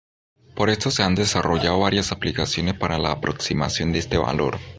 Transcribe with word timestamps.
Por 0.55 0.71
esto 0.71 0.89
se 0.89 1.03
han 1.03 1.13
desarrollado 1.13 1.81
varias 1.81 2.11
aplicaciones 2.11 2.73
para 2.73 2.97
la 2.97 3.11
aproximación 3.11 3.93
a 3.93 3.97
este 3.99 4.17
valor. 4.17 4.57